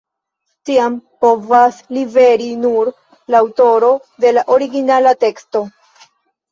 [0.69, 0.95] Tian
[1.25, 2.91] povas liveri nur
[3.35, 3.93] la aŭtoro
[4.27, 5.65] de la originala teksto.